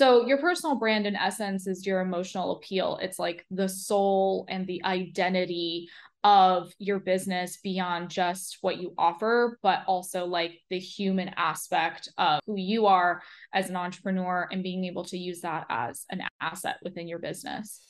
[0.00, 2.98] So, your personal brand, in essence, is your emotional appeal.
[3.02, 5.90] It's like the soul and the identity
[6.24, 12.40] of your business beyond just what you offer, but also like the human aspect of
[12.46, 13.20] who you are
[13.52, 17.82] as an entrepreneur and being able to use that as an asset within your business.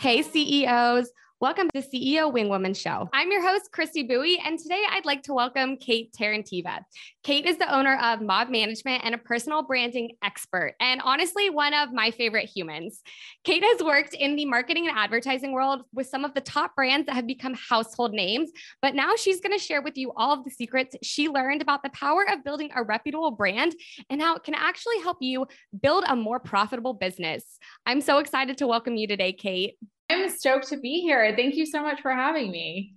[0.00, 1.12] Hey, CEOs.
[1.40, 3.08] Welcome to the CEO Wingwoman Show.
[3.12, 6.80] I'm your host, Christy Bowie, and today I'd like to welcome Kate Terentieva.
[7.22, 11.74] Kate is the owner of Mob Management and a personal branding expert, and honestly, one
[11.74, 13.02] of my favorite humans.
[13.44, 17.06] Kate has worked in the marketing and advertising world with some of the top brands
[17.06, 18.50] that have become household names,
[18.82, 21.84] but now she's going to share with you all of the secrets she learned about
[21.84, 23.76] the power of building a reputable brand
[24.10, 25.46] and how it can actually help you
[25.80, 27.44] build a more profitable business.
[27.86, 29.76] I'm so excited to welcome you today, Kate.
[30.10, 31.34] I'm stoked to be here.
[31.36, 32.94] Thank you so much for having me.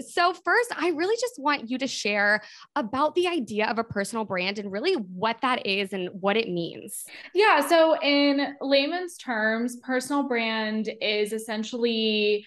[0.00, 2.40] So, first, I really just want you to share
[2.76, 6.48] about the idea of a personal brand and really what that is and what it
[6.48, 7.04] means.
[7.34, 7.66] Yeah.
[7.66, 12.46] So, in layman's terms, personal brand is essentially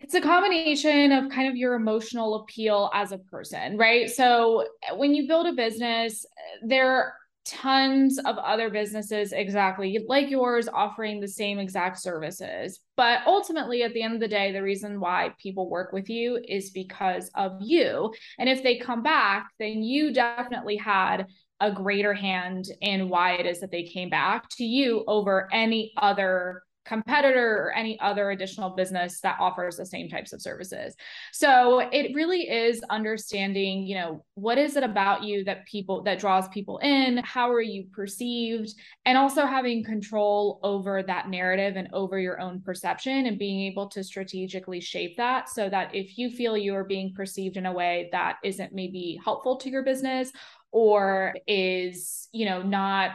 [0.00, 4.10] it's a combination of kind of your emotional appeal as a person, right?
[4.10, 4.66] So,
[4.96, 6.26] when you build a business,
[6.62, 7.14] there
[7.48, 12.80] tons of other businesses exactly like yours offering the same exact services.
[12.96, 16.40] But ultimately, at the end of the day, the reason why people work with you
[16.46, 18.12] is because of you.
[18.38, 21.26] And if they come back, then you definitely had
[21.60, 25.92] a greater hand in why it is that they came back to you over any
[25.96, 30.96] other competitor or any other additional business that offers the same types of services.
[31.32, 36.18] So it really is understanding, you know, what is it about you that people that
[36.18, 37.18] draws people in?
[37.18, 38.74] How are you perceived?
[39.04, 43.88] And also having control over that narrative and over your own perception and being able
[43.90, 47.72] to strategically shape that so that if you feel you are being perceived in a
[47.72, 50.32] way that isn't maybe helpful to your business
[50.72, 53.12] or is, you know, not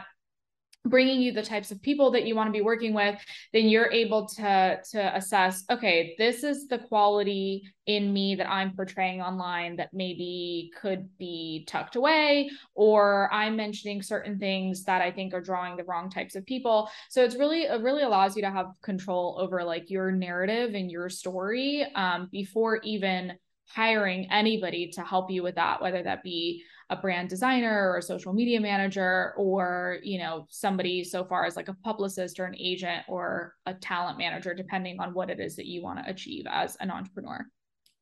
[0.84, 3.18] bringing you the types of people that you want to be working with
[3.52, 8.74] then you're able to to assess okay this is the quality in me that i'm
[8.74, 15.10] portraying online that maybe could be tucked away or i'm mentioning certain things that i
[15.10, 16.88] think are drawing the wrong types of people.
[17.10, 20.90] So it's really it really allows you to have control over like your narrative and
[20.90, 23.34] your story um, before even
[23.66, 28.02] hiring anybody to help you with that whether that be a brand designer or a
[28.02, 32.56] social media manager or you know somebody so far as like a publicist or an
[32.58, 36.44] agent or a talent manager depending on what it is that you want to achieve
[36.48, 37.44] as an entrepreneur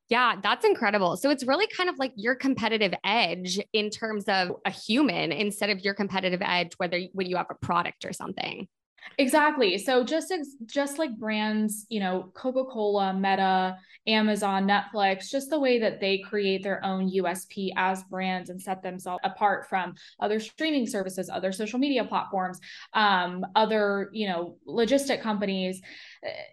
[0.09, 1.17] yeah, that's incredible.
[1.17, 5.71] So it's really kind of like your competitive edge in terms of a human instead
[5.71, 8.69] of your competitive edge, whether when you have a product or something.
[9.18, 9.78] Exactly.
[9.78, 10.32] So just
[10.66, 13.76] just like brands, you know, Coca-Cola, Meta,
[14.06, 18.82] Amazon, Netflix, just the way that they create their own USP as brands and set
[18.82, 22.58] themselves apart from other streaming services, other social media platforms,
[22.94, 25.80] um, other, you know, logistic companies.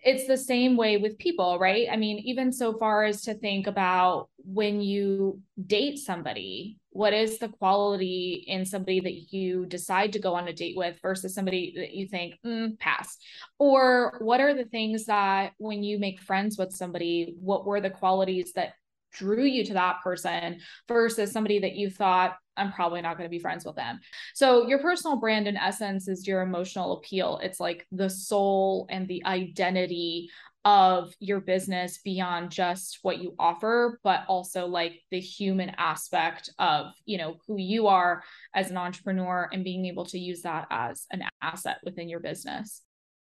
[0.04, 1.88] It's the same way with people, right?
[1.92, 7.38] I mean, even so far as to think about when you date somebody, what is
[7.38, 11.74] the quality in somebody that you decide to go on a date with versus somebody
[11.76, 13.18] that you think mm, pass
[13.60, 17.90] or what are the things that when you make friends with somebody what were the
[17.90, 18.74] qualities that
[19.12, 23.32] drew you to that person versus somebody that you thought I'm probably not going to
[23.32, 24.02] be friends with them.
[24.36, 27.40] So your personal brand in essence is your emotional appeal.
[27.42, 30.30] It's like the soul and the identity
[30.66, 36.88] of your business beyond just what you offer but also like the human aspect of
[37.06, 38.22] you know who you are
[38.54, 42.82] as an entrepreneur and being able to use that as an asset within your business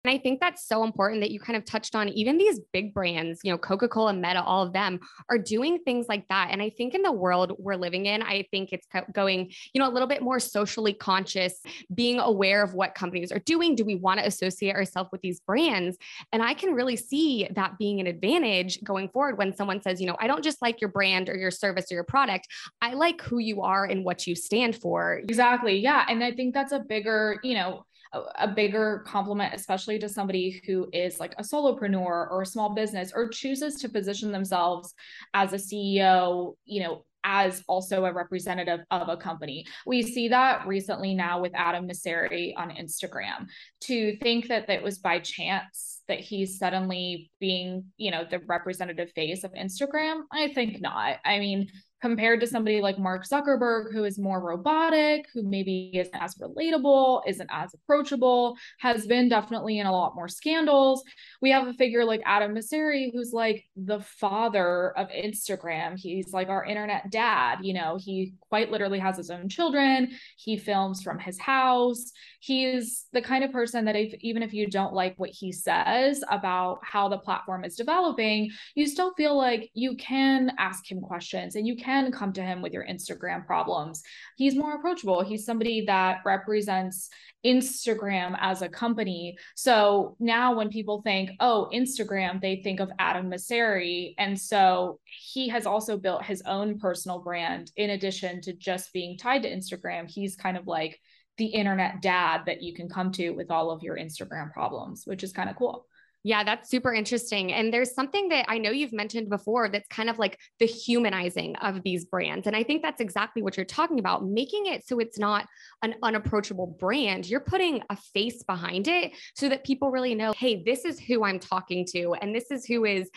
[0.04, 2.94] and I think that's so important that you kind of touched on even these big
[2.94, 5.00] brands, you know, Coca Cola, Meta, all of them
[5.30, 6.50] are doing things like that.
[6.52, 9.88] And I think in the world we're living in, I think it's going, you know,
[9.88, 11.62] a little bit more socially conscious,
[11.94, 13.76] being aware of what companies are doing.
[13.76, 15.98] Do we want to associate ourselves with these brands?
[16.34, 20.08] And I can really see that being an advantage going forward when someone says, you
[20.08, 22.48] know, I don't just like your brand or your service or your product,
[22.82, 25.22] I like who you are and what you stand for.
[25.24, 25.78] Exactly.
[25.78, 26.06] Yeah.
[26.10, 30.88] And I think that's a bigger, you know, a, bigger compliment, especially to somebody who
[30.94, 34.94] is like a solopreneur or a small business or chooses to position themselves
[35.34, 39.66] as a CEO, you know, as also a representative of a company.
[39.86, 43.48] We see that recently now with Adam Mosseri on Instagram.
[43.82, 49.12] To think that that was by chance that he's suddenly being, you know, the representative
[49.12, 50.22] face of Instagram?
[50.32, 51.18] I think not.
[51.26, 51.70] I mean,
[52.04, 57.22] compared to somebody like Mark Zuckerberg, who is more robotic, who maybe isn't as relatable,
[57.26, 61.02] isn't as approachable, has been definitely in a lot more scandals.
[61.42, 65.98] We have a figure like Adam Mosseri, who's like the father of Instagram.
[65.98, 67.60] He's like our internet dad.
[67.62, 70.12] You know, he quite literally has his own children.
[70.36, 72.12] He films from his house.
[72.42, 75.93] He's the kind of person that if, even if you don't like what he says
[76.30, 81.56] about how the platform is developing, you still feel like you can ask him questions
[81.56, 84.04] and you can come to him with your Instagram problems.
[84.38, 85.24] He's more approachable.
[85.24, 87.10] He's somebody that represents
[87.46, 89.38] Instagram as a company.
[89.56, 94.16] So now when people think, oh, Instagram, they think of Adam Mosseri.
[94.18, 99.18] And so he has also built his own personal brand in addition to just being
[99.18, 100.10] tied to Instagram.
[100.10, 101.00] He's kind of like
[101.38, 105.24] the internet dad that you can come to with all of your Instagram problems, which
[105.24, 105.88] is kind of cool.
[106.26, 107.52] Yeah, that's super interesting.
[107.52, 111.58] And there's something that I know you've mentioned before that's kind of like the humanizing
[111.58, 112.48] of these brands.
[112.48, 115.48] And I think that's exactly what you're talking about, making it so it's not
[115.82, 117.28] an unapproachable brand.
[117.28, 121.26] You're putting a face behind it so that people really know, hey, this is who
[121.26, 123.10] I'm talking to and this is who is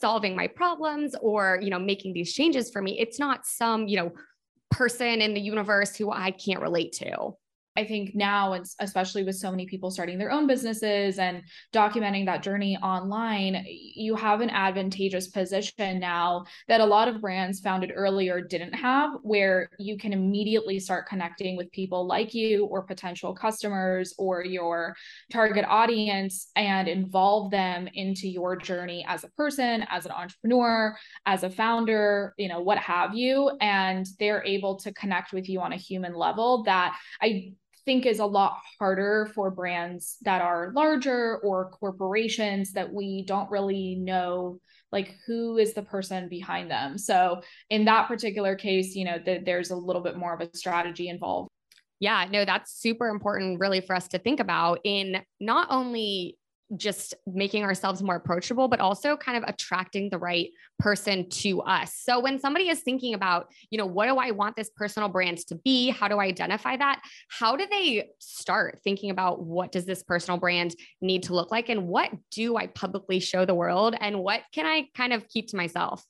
[0.00, 2.98] solving my problems or, you know, making these changes for me.
[2.98, 4.12] It's not some, you know,
[4.72, 7.34] person in the universe who I can't relate to.
[7.78, 12.42] I think now, especially with so many people starting their own businesses and documenting that
[12.42, 18.40] journey online, you have an advantageous position now that a lot of brands founded earlier
[18.40, 24.12] didn't have, where you can immediately start connecting with people like you or potential customers
[24.18, 24.96] or your
[25.30, 30.96] target audience and involve them into your journey as a person, as an entrepreneur,
[31.26, 33.52] as a founder, you know, what have you.
[33.60, 37.52] And they're able to connect with you on a human level that I
[37.88, 43.50] think is a lot harder for brands that are larger or corporations that we don't
[43.50, 44.60] really know
[44.92, 46.98] like who is the person behind them.
[46.98, 47.40] So
[47.70, 51.08] in that particular case you know th- there's a little bit more of a strategy
[51.08, 51.48] involved.
[51.98, 56.36] Yeah no that's super important really for us to think about in not only
[56.76, 61.94] just making ourselves more approachable, but also kind of attracting the right person to us.
[61.94, 65.38] So when somebody is thinking about, you know, what do I want this personal brand
[65.48, 65.90] to be?
[65.90, 67.00] How do I identify that?
[67.30, 71.68] How do they start thinking about what does this personal brand need to look like?
[71.68, 73.94] And what do I publicly show the world?
[73.98, 76.04] And what can I kind of keep to myself?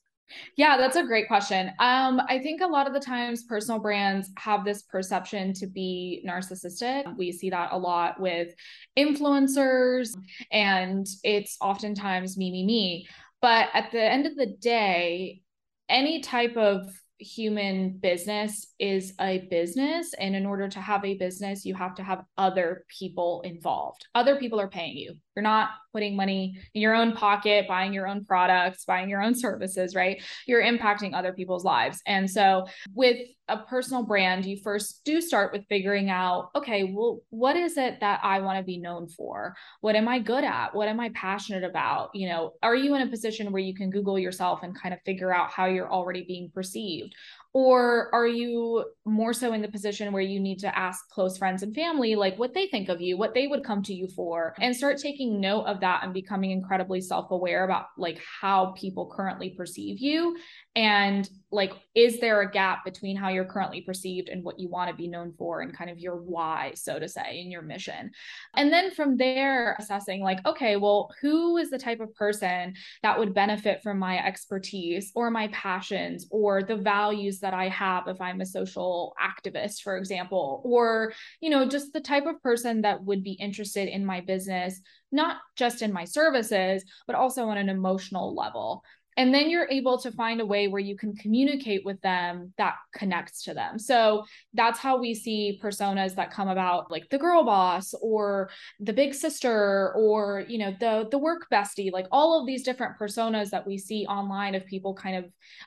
[0.57, 1.69] Yeah, that's a great question.
[1.79, 6.25] Um, I think a lot of the times personal brands have this perception to be
[6.27, 7.17] narcissistic.
[7.17, 8.55] We see that a lot with
[8.97, 10.11] influencers,
[10.53, 13.09] and it's oftentimes me, me, me.
[13.41, 15.43] But at the end of the day,
[15.89, 20.15] any type of human business is a business.
[20.15, 24.07] And in order to have a business, you have to have other people involved.
[24.15, 25.15] Other people are paying you.
[25.39, 29.37] You're not putting money in your own pocket, buying your own products, buying your own
[29.37, 30.21] services, right?
[30.49, 32.03] You're impacting other people's lives.
[32.09, 37.21] And so with a personal brand, you first do start with figuring out, okay, well,
[37.31, 39.55] what is it that I want to be known for?
[39.81, 40.75] What am I good at?
[40.75, 42.11] What am I passionate about?
[42.15, 45.01] You know, are you in a position where you can Google yourself and kind of
[45.07, 47.15] figure out how you're already being perceived?
[47.59, 51.65] Or are you more so in the position where you need to ask close friends
[51.65, 54.55] and family, like what they think of you, what they would come to you for,
[54.61, 59.13] and start taking note of that and becoming incredibly self aware about like how people
[59.13, 60.37] currently perceive you?
[60.77, 64.91] And like is there a gap between how you're currently perceived and what you want
[64.91, 68.13] to be known for and kind of your why so to say in your mission?
[68.55, 73.19] And then from there assessing like okay well who is the type of person that
[73.19, 78.21] would benefit from my expertise or my passions or the values that i have if
[78.21, 83.03] i'm a social activist for example or you know just the type of person that
[83.05, 84.81] would be interested in my business
[85.11, 88.83] not just in my services but also on an emotional level
[89.19, 92.77] and then you're able to find a way where you can communicate with them that
[92.95, 93.77] connects to them.
[93.77, 98.49] So that's how we see personas that come about like the girl boss or
[98.79, 102.97] the big sister or you know the the work bestie like all of these different
[102.97, 105.25] personas that we see online of people kind of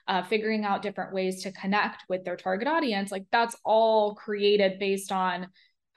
[0.07, 3.11] uh, figuring out different ways to connect with their target audience.
[3.11, 5.49] Like that's all created based on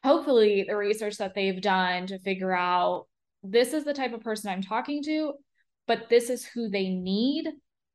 [0.03, 3.07] hopefully the research that they've done to figure out
[3.45, 5.35] this is the type of person I'm talking to
[5.87, 7.49] but this is who they need.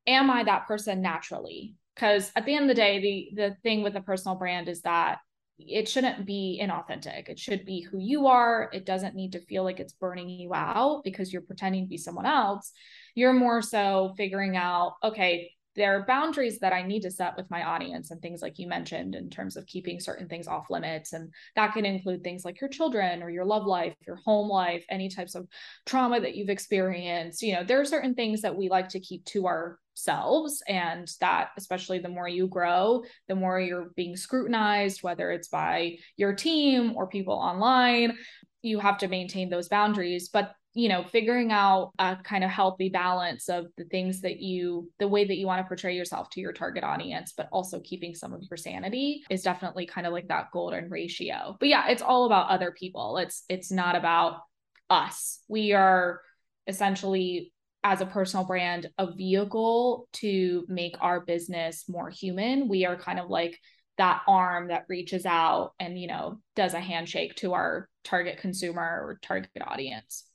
[0.07, 1.75] Am I that person naturally?
[1.95, 4.81] Because at the end of the day, the the thing with a personal brand is
[4.81, 5.19] that
[5.59, 7.27] it shouldn't be inauthentic.
[7.27, 8.69] It should be who you are.
[8.71, 11.97] It doesn't need to feel like it's burning you out because you're pretending to be
[11.97, 12.71] someone else.
[13.13, 17.49] You're more so figuring out, okay, there are boundaries that I need to set with
[17.49, 21.13] my audience and things like you mentioned in terms of keeping certain things off limits.
[21.13, 24.83] And that can include things like your children or your love life, your home life,
[24.89, 25.47] any types of
[25.85, 27.41] trauma that you've experienced.
[27.41, 30.61] You know, there are certain things that we like to keep to ourselves.
[30.67, 35.95] And that, especially the more you grow, the more you're being scrutinized, whether it's by
[36.17, 38.17] your team or people online.
[38.61, 40.29] You have to maintain those boundaries.
[40.29, 44.89] But you know figuring out a kind of healthy balance of the things that you
[44.99, 48.13] the way that you want to portray yourself to your target audience but also keeping
[48.13, 51.57] some of your sanity is definitely kind of like that golden ratio.
[51.59, 53.17] But yeah it's all about other people.
[53.17, 54.41] It's it's not about
[54.89, 55.43] us.
[55.47, 56.21] We are
[56.67, 57.51] essentially
[57.83, 62.67] as a personal brand a vehicle to make our business more human.
[62.67, 63.57] We are kind of like
[63.99, 68.81] that arm that reaches out and you know does a handshake to our target consumer
[68.81, 70.25] or target audience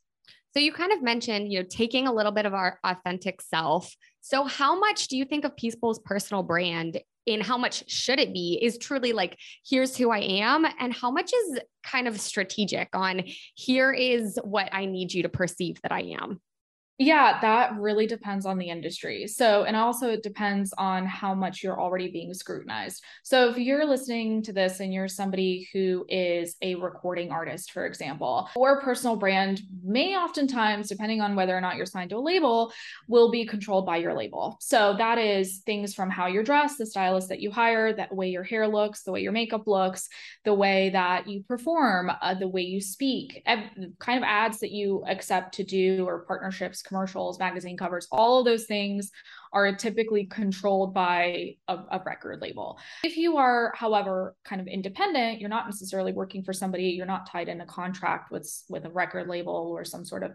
[0.54, 3.92] so you kind of mentioned, you know, taking a little bit of our authentic self.
[4.21, 8.33] So how much do you think of Peaceful's personal brand in how much should it
[8.33, 9.37] be is truly like
[9.68, 13.23] here's who I am and how much is kind of strategic on
[13.54, 16.40] here is what I need you to perceive that I am?
[16.99, 19.27] Yeah, that really depends on the industry.
[19.27, 23.03] So, and also it depends on how much you're already being scrutinized.
[23.25, 27.85] So, if you're listening to this and you're somebody who is a recording artist, for
[27.85, 32.19] example, or personal brand may oftentimes, depending on whether or not you're signed to a
[32.19, 32.73] label,
[33.09, 34.57] will be controlled by your label.
[34.61, 38.29] So, that is things from how you're dressed, the stylist that you hire, that way
[38.29, 40.09] your hair looks, the way your makeup looks,
[40.45, 45.03] the way that you perform, uh, the way you speak, kind of ads that you
[45.09, 49.11] accept to do or partnerships commercials, magazine covers, all of those things
[49.53, 52.79] are typically controlled by a, a, record label.
[53.03, 57.31] If you are, however, kind of independent, you're not necessarily working for somebody, you're not
[57.31, 60.33] tied in a contract with, with a record label or some sort of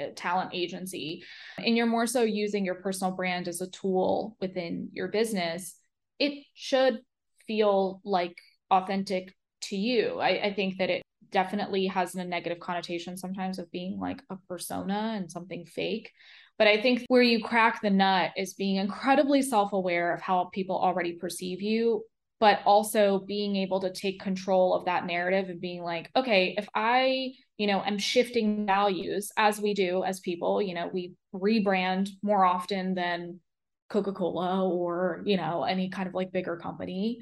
[0.00, 1.22] uh, talent agency,
[1.58, 5.76] and you're more so using your personal brand as a tool within your business,
[6.18, 7.00] it should
[7.46, 8.36] feel like
[8.70, 10.18] authentic to you.
[10.18, 14.36] I, I think that it definitely has a negative connotation sometimes of being like a
[14.48, 16.12] persona and something fake.
[16.58, 20.50] But I think where you crack the nut is being incredibly self aware of how
[20.52, 22.04] people already perceive you,
[22.38, 26.68] but also being able to take control of that narrative and being like, okay, if
[26.74, 32.10] I, you know, am shifting values as we do as people, you know, we rebrand
[32.22, 33.40] more often than
[33.88, 37.20] Coca Cola or, you know, any kind of like bigger company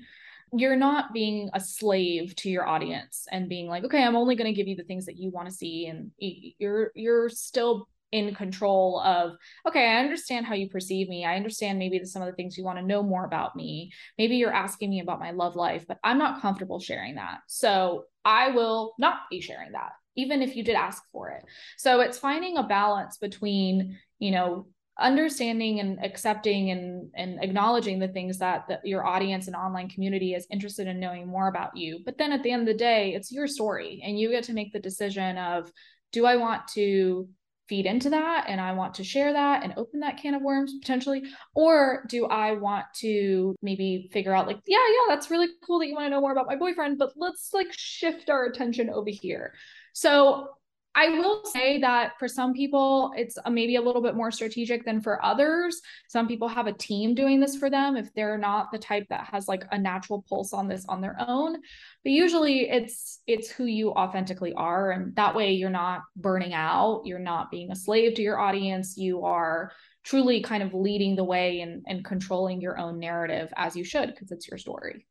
[0.52, 4.52] you're not being a slave to your audience and being like okay i'm only going
[4.52, 8.34] to give you the things that you want to see and you're you're still in
[8.34, 11.24] control of okay i understand how you perceive me.
[11.24, 13.92] I understand maybe some of the things you want to know more about me.
[14.18, 17.38] Maybe you're asking me about my love life but i'm not comfortable sharing that.
[17.46, 21.44] So i will not be sharing that even if you did ask for it.
[21.78, 24.66] So it's finding a balance between you know
[25.00, 30.34] understanding and accepting and, and acknowledging the things that, that your audience and online community
[30.34, 32.00] is interested in knowing more about you.
[32.04, 34.52] But then at the end of the day, it's your story and you get to
[34.52, 35.72] make the decision of
[36.12, 37.28] do I want to
[37.68, 40.74] feed into that and I want to share that and open that can of worms
[40.80, 41.22] potentially?
[41.54, 45.86] Or do I want to maybe figure out, like, yeah, yeah, that's really cool that
[45.86, 49.10] you want to know more about my boyfriend, but let's like shift our attention over
[49.10, 49.54] here.
[49.92, 50.48] So
[50.94, 55.00] I will say that for some people, it's maybe a little bit more strategic than
[55.00, 55.80] for others.
[56.08, 59.26] Some people have a team doing this for them if they're not the type that
[59.26, 61.54] has like a natural pulse on this on their own.
[61.54, 67.02] But usually it's it's who you authentically are and that way you're not burning out,
[67.04, 69.70] you're not being a slave to your audience, you are
[70.02, 74.08] truly kind of leading the way and, and controlling your own narrative as you should
[74.08, 75.06] because it's your story.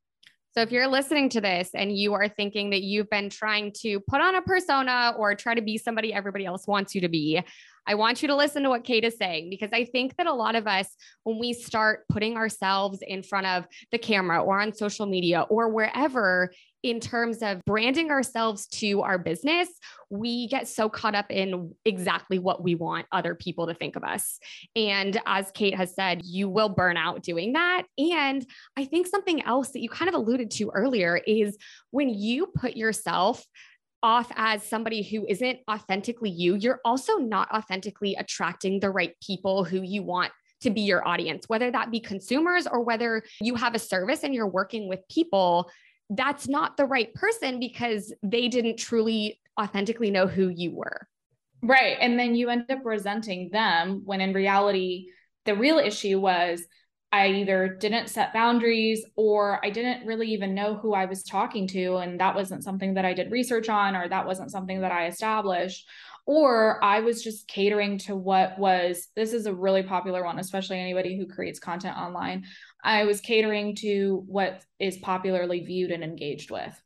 [0.60, 4.01] So if you're listening to this and you are thinking that you've been trying to
[4.01, 7.42] put on a persona or try to be somebody everybody else wants you to be,
[7.88, 10.34] I want you to listen to what Kate is saying because I think that a
[10.34, 10.88] lot of us,
[11.24, 15.70] when we start putting ourselves in front of the camera or on social media or
[15.70, 19.68] wherever, in terms of branding ourselves to our business,
[20.10, 24.04] we get so caught up in exactly what we want other people to think of
[24.04, 24.40] us.
[24.76, 27.84] And as Kate has said, you will burn out doing that.
[27.98, 28.46] And
[28.78, 31.58] I think something else that you kind of alluded to earlier is
[31.92, 33.44] when you put yourself
[34.01, 39.63] off as somebody who isn't authentically you, you're also not authentically attracting the right people
[39.63, 43.75] who you want to be your audience, whether that be consumers or whether you have
[43.75, 45.70] a service and you're working with people.
[46.10, 51.08] That's not the right person because they didn't truly authentically know who you were.
[51.62, 51.98] Right.
[52.00, 55.08] And then you end up resenting them when in reality,
[55.46, 56.63] the real issue was
[57.12, 61.68] I either didn't set boundaries or I didn't really even know who I was talking
[61.70, 61.98] to.
[61.98, 65.08] And that wasn't something that I did research on, or that wasn't something that I
[65.08, 65.88] established.
[66.30, 70.80] or I was just catering to what was this is a really popular one, especially
[70.80, 72.46] anybody who creates content online.
[72.84, 76.80] I was catering to what is popularly viewed and engaged with.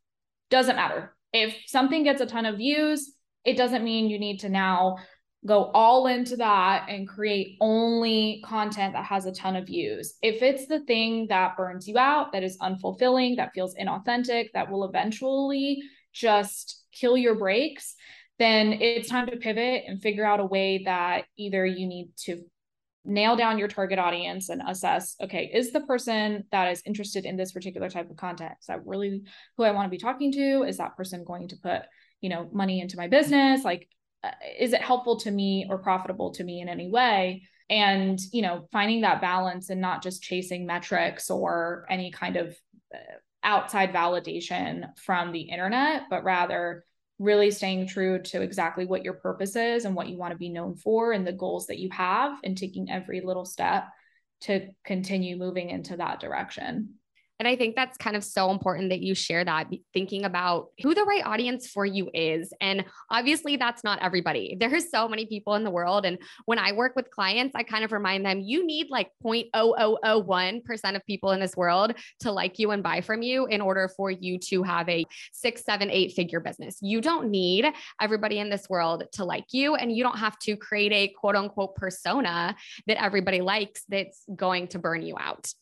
[0.48, 1.14] Doesn't matter.
[1.34, 3.12] If something gets a ton of views,
[3.44, 4.96] it doesn't mean you need to now
[5.46, 10.14] go all into that and create only content that has a ton of views.
[10.22, 14.70] If it's the thing that burns you out, that is unfulfilling, that feels inauthentic, that
[14.70, 15.82] will eventually
[16.12, 17.94] just kill your breaks,
[18.38, 22.42] then it's time to pivot and figure out a way that either you need to
[23.04, 27.36] nail down your target audience and assess okay is the person that is interested in
[27.36, 29.22] this particular type of content is that really
[29.58, 31.82] who i want to be talking to is that person going to put
[32.22, 33.86] you know money into my business like
[34.58, 38.68] is it helpful to me or profitable to me in any way and you know
[38.72, 42.56] finding that balance and not just chasing metrics or any kind of
[42.94, 42.98] uh,
[43.42, 46.84] outside validation from the internet but rather
[47.18, 50.48] really staying true to exactly what your purpose is and what you want to be
[50.48, 53.84] known for and the goals that you have and taking every little step
[54.40, 56.94] to continue moving into that direction.
[57.40, 60.94] And I think that's kind of so important that you share that, thinking about who
[60.94, 62.52] the right audience for you is.
[62.60, 64.56] And obviously, that's not everybody.
[64.58, 66.06] There are so many people in the world.
[66.06, 70.96] And when I work with clients, I kind of remind them you need like 0.0001%
[70.96, 74.10] of people in this world to like you and buy from you in order for
[74.10, 76.78] you to have a six, seven, eight figure business.
[76.80, 77.66] You don't need
[78.00, 79.74] everybody in this world to like you.
[79.74, 82.54] And you don't have to create a quote unquote persona
[82.86, 85.52] that everybody likes that's going to burn you out.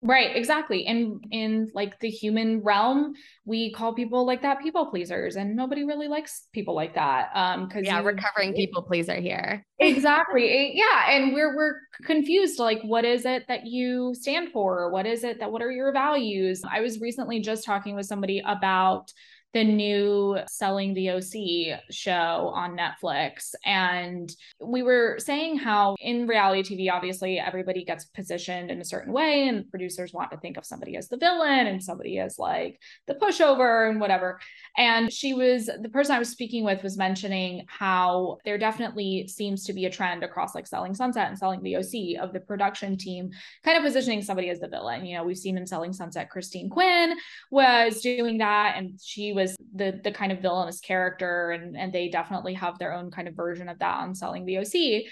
[0.00, 0.86] Right, exactly.
[0.86, 3.14] And in like the human realm,
[3.44, 7.30] we call people like that people pleasers, and nobody really likes people like that.
[7.34, 9.64] Um, because yeah, we're covering people pleaser here.
[9.80, 10.72] Exactly.
[10.74, 11.74] yeah, and we're we're
[12.04, 12.58] confused.
[12.58, 14.90] Like, what is it that you stand for?
[14.90, 15.52] What is it that?
[15.52, 16.62] What are your values?
[16.68, 19.12] I was recently just talking with somebody about
[19.54, 23.54] the new Selling the OC show on Netflix.
[23.64, 29.12] And we were saying how in reality TV, obviously, everybody gets positioned in a certain
[29.12, 32.80] way, and producers want to think of somebody as the villain and somebody as like
[33.06, 34.38] the pushover and whatever.
[34.76, 39.64] And she was the person I was speaking with was mentioning how there definitely seems
[39.64, 42.96] to be a trend across like Selling Sunset and Selling the OC of the production
[42.96, 43.30] team
[43.64, 45.06] kind of positioning somebody as the villain.
[45.06, 47.16] You know, we've seen in Selling Sunset, Christine Quinn
[47.50, 52.08] was doing that, and she was the the kind of villainous character and and they
[52.08, 55.04] definitely have their own kind of version of that on selling the OC.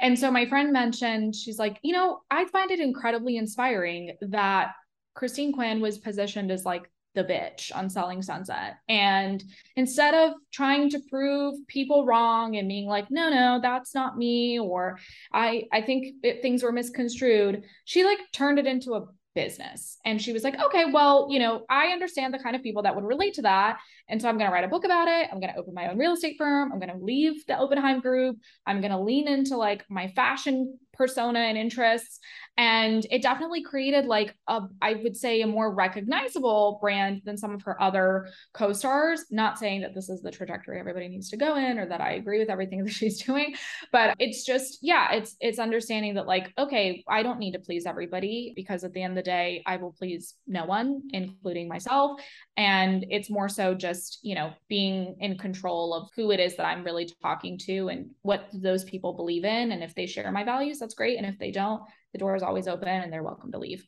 [0.00, 4.72] And so my friend mentioned she's like, you know, I find it incredibly inspiring that
[5.14, 9.44] Christine Quinn was positioned as like the bitch on selling sunset and
[9.76, 14.58] instead of trying to prove people wrong and being like no no that's not me
[14.58, 14.98] or
[15.32, 19.98] i i think it, things were misconstrued she like turned it into a business.
[20.04, 22.94] And she was like, okay, well, you know, I understand the kind of people that
[22.94, 23.78] would relate to that.
[24.08, 25.28] And so I'm going to write a book about it.
[25.32, 26.72] I'm going to open my own real estate firm.
[26.72, 28.36] I'm going to leave the Oppenheim group.
[28.66, 32.20] I'm going to lean into like my fashion persona and interests
[32.56, 37.52] and it definitely created like a i would say a more recognizable brand than some
[37.52, 41.56] of her other co-stars not saying that this is the trajectory everybody needs to go
[41.56, 43.54] in or that i agree with everything that she's doing
[43.92, 47.86] but it's just yeah it's it's understanding that like okay i don't need to please
[47.86, 52.20] everybody because at the end of the day i will please no one including myself
[52.56, 56.66] and it's more so just you know being in control of who it is that
[56.66, 60.44] i'm really talking to and what those people believe in and if they share my
[60.44, 61.82] values that's great and if they don't
[62.14, 63.86] the door is always open and they're welcome to leave.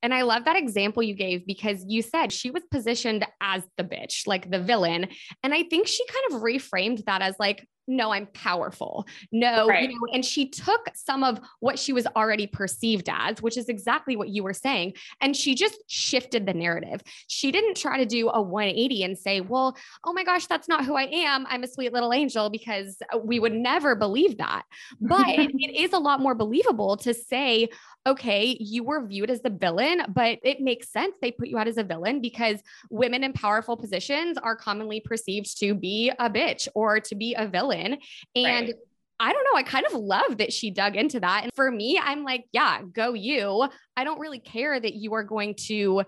[0.00, 3.82] And I love that example you gave because you said she was positioned as the
[3.82, 5.08] bitch, like the villain.
[5.42, 9.06] And I think she kind of reframed that as like, no, I'm powerful.
[9.32, 9.82] No, right.
[9.82, 13.68] you know, and she took some of what she was already perceived as, which is
[13.68, 17.00] exactly what you were saying, and she just shifted the narrative.
[17.26, 20.84] She didn't try to do a 180 and say, well, oh my gosh, that's not
[20.84, 21.46] who I am.
[21.48, 24.62] I'm a sweet little angel, because we would never believe that.
[25.00, 27.68] But it is a lot more believable to say,
[28.06, 31.68] okay, you were viewed as the villain, but it makes sense they put you out
[31.68, 36.68] as a villain because women in powerful positions are commonly perceived to be a bitch
[36.74, 37.77] or to be a villain.
[37.84, 38.74] And right.
[39.20, 39.56] I don't know.
[39.56, 41.42] I kind of love that she dug into that.
[41.44, 43.68] And for me, I'm like, yeah, go you.
[43.96, 46.02] I don't really care that you are going to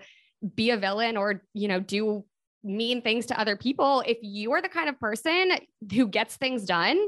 [0.54, 2.24] be a villain or, you know, do
[2.62, 4.02] mean things to other people.
[4.06, 5.52] If you are the kind of person
[5.92, 7.00] who gets things done,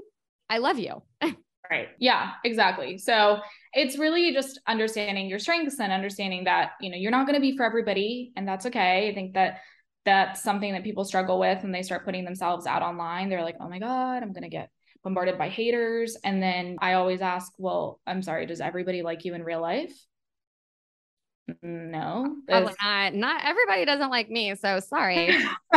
[0.51, 1.03] I love you.
[1.70, 1.88] right.
[1.98, 2.98] Yeah, exactly.
[2.98, 3.40] So
[3.72, 7.40] it's really just understanding your strengths and understanding that, you know, you're not going to
[7.40, 9.09] be for everybody and that's okay.
[9.09, 9.61] I think that
[10.05, 13.29] that's something that people struggle with and they start putting themselves out online.
[13.29, 14.71] They're like, "Oh my god, I'm going to get
[15.05, 19.35] bombarded by haters." And then I always ask, "Well, I'm sorry, does everybody like you
[19.35, 19.93] in real life?"
[21.62, 23.15] No, oh, probably not.
[23.15, 25.27] Not everybody doesn't like me, so sorry.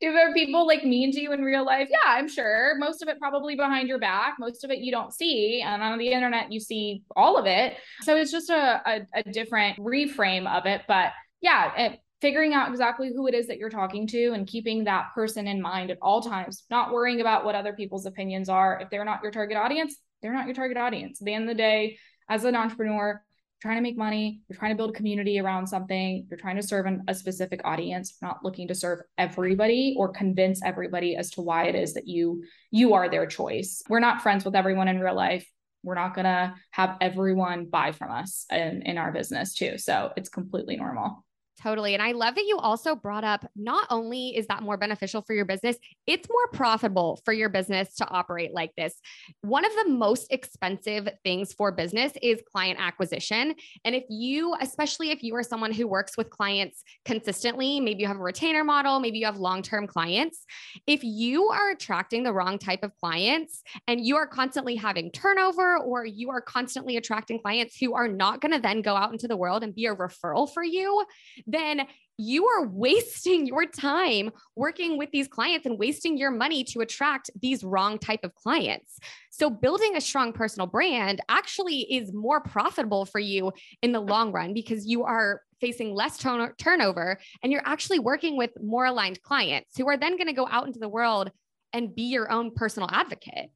[0.00, 1.88] Do there people like mean to you in real life?
[1.90, 2.76] Yeah, I'm sure.
[2.78, 4.36] Most of it probably behind your back.
[4.38, 7.76] Most of it you don't see, and on the internet you see all of it.
[8.02, 10.82] So it's just a a, a different reframe of it.
[10.86, 14.84] But yeah, it, figuring out exactly who it is that you're talking to and keeping
[14.84, 18.80] that person in mind at all times, not worrying about what other people's opinions are.
[18.80, 21.20] If they're not your target audience, they're not your target audience.
[21.20, 23.22] At the end of the day, as an entrepreneur,
[23.60, 26.86] trying to make money, you're trying to build community around something, you're trying to serve
[27.08, 31.74] a specific audience, not looking to serve everybody or convince everybody as to why it
[31.74, 33.82] is that you you are their choice.
[33.88, 35.48] We're not friends with everyone in real life.
[35.82, 39.78] We're not going to have everyone buy from us in, in our business too.
[39.78, 41.24] So it's completely normal.
[41.60, 41.94] Totally.
[41.94, 45.32] And I love that you also brought up not only is that more beneficial for
[45.32, 48.94] your business, it's more profitable for your business to operate like this.
[49.40, 53.56] One of the most expensive things for business is client acquisition.
[53.84, 58.06] And if you, especially if you are someone who works with clients consistently, maybe you
[58.06, 60.44] have a retainer model, maybe you have long term clients,
[60.86, 65.78] if you are attracting the wrong type of clients and you are constantly having turnover
[65.78, 69.26] or you are constantly attracting clients who are not going to then go out into
[69.26, 71.04] the world and be a referral for you,
[71.48, 71.86] then
[72.18, 77.30] you are wasting your time working with these clients and wasting your money to attract
[77.40, 78.98] these wrong type of clients.
[79.30, 84.32] So building a strong personal brand actually is more profitable for you in the long
[84.32, 86.18] run because you are facing less
[86.58, 90.48] turnover and you're actually working with more aligned clients who are then going to go
[90.50, 91.30] out into the world
[91.72, 93.50] and be your own personal advocate.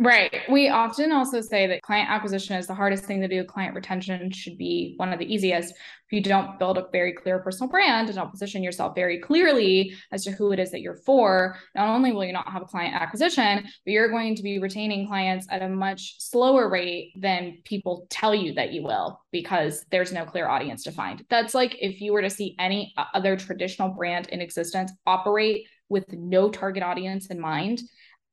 [0.00, 0.42] Right.
[0.48, 3.42] We often also say that client acquisition is the hardest thing to do.
[3.42, 5.72] Client retention should be one of the easiest.
[5.72, 9.92] If you don't build a very clear personal brand and don't position yourself very clearly
[10.12, 12.66] as to who it is that you're for, not only will you not have a
[12.66, 17.58] client acquisition, but you're going to be retaining clients at a much slower rate than
[17.64, 21.24] people tell you that you will because there's no clear audience to find.
[21.28, 26.12] That's like if you were to see any other traditional brand in existence operate with
[26.12, 27.82] no target audience in mind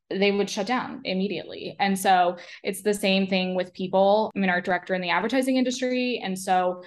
[0.10, 1.76] they would shut down immediately.
[1.80, 4.32] And so it's the same thing with people.
[4.36, 6.22] I'm an art director in the advertising industry.
[6.24, 6.84] And so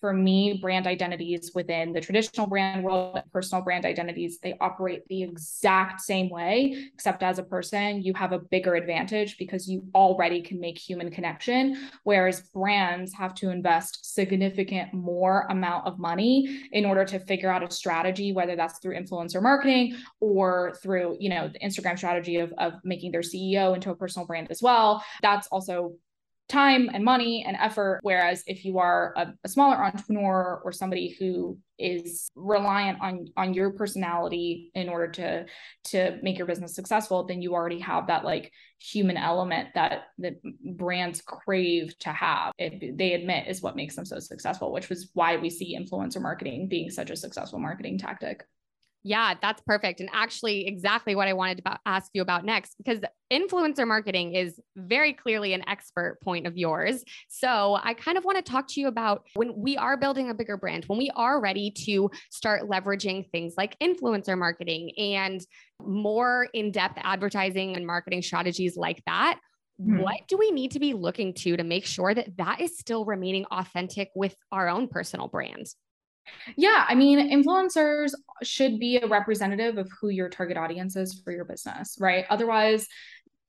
[0.00, 5.22] for me, brand identities within the traditional brand world, personal brand identities, they operate the
[5.22, 10.40] exact same way, except as a person, you have a bigger advantage because you already
[10.40, 11.76] can make human connection.
[12.04, 17.66] Whereas brands have to invest significant more amount of money in order to figure out
[17.66, 22.52] a strategy, whether that's through influencer marketing or through, you know, the Instagram strategy of,
[22.58, 25.02] of making their CEO into a personal brand as well.
[25.22, 25.94] That's also
[26.48, 28.00] time and money and effort.
[28.02, 33.54] Whereas if you are a, a, smaller entrepreneur or somebody who is reliant on on
[33.54, 35.46] your personality in order to
[35.84, 40.34] to make your business successful, then you already have that like human element that that
[40.76, 42.52] brands crave to have.
[42.58, 46.20] It, they admit is what makes them so successful, which was why we see influencer
[46.20, 48.44] marketing being such a successful marketing tactic.
[49.08, 50.00] Yeah, that's perfect.
[50.00, 53.00] And actually, exactly what I wanted to ask you about next, because
[53.32, 57.04] influencer marketing is very clearly an expert point of yours.
[57.30, 60.34] So I kind of want to talk to you about when we are building a
[60.34, 65.40] bigger brand, when we are ready to start leveraging things like influencer marketing and
[65.82, 69.40] more in depth advertising and marketing strategies like that.
[69.82, 70.00] Hmm.
[70.02, 73.06] What do we need to be looking to to make sure that that is still
[73.06, 75.66] remaining authentic with our own personal brand?
[76.56, 78.12] Yeah, I mean, influencers
[78.42, 82.24] should be a representative of who your target audience is for your business, right?
[82.30, 82.86] Otherwise,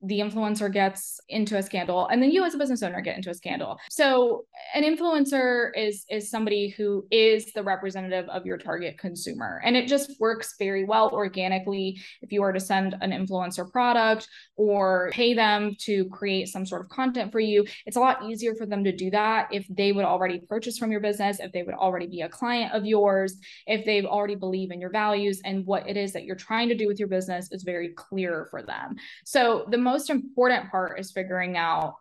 [0.02, 3.30] the influencer gets into a scandal and then you as a business owner get into
[3.30, 3.78] a scandal.
[3.90, 9.76] So an influencer is is somebody who is the representative of your target consumer and
[9.76, 11.98] it just works very well organically.
[12.22, 16.82] If you were to send an influencer product or pay them to create some sort
[16.82, 19.92] of content for you it's a lot easier for them to do that if they
[19.92, 23.36] would already purchase from your business if they would already be a client of yours
[23.66, 26.74] if they already believe in your values and what it is that you're trying to
[26.74, 28.96] do with your business is very clear for them.
[29.24, 31.94] So the most important part is figuring out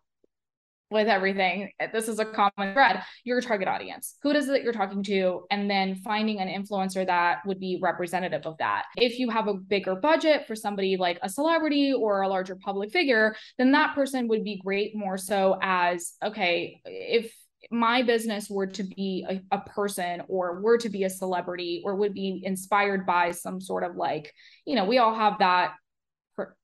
[0.91, 4.15] with everything this is a common thread your target audience.
[4.23, 8.45] Who it that you're talking to and then finding an influencer that would be representative
[8.45, 8.85] of that.
[8.97, 12.91] If you have a bigger budget for somebody like a celebrity or a larger public
[12.91, 17.31] figure then that person would be great more so as okay if
[17.71, 21.95] my business were to be a, a person or were to be a celebrity or
[21.95, 24.33] would be inspired by some sort of like
[24.65, 25.73] you know we all have that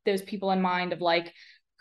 [0.06, 1.34] those people in mind of like